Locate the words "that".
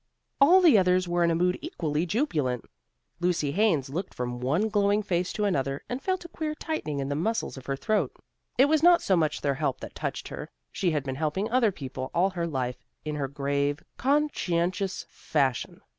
9.81-9.93